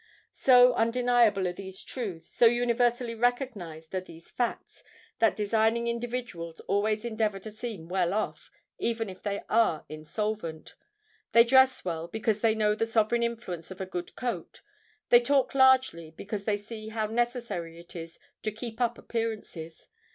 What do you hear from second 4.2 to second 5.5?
facts, that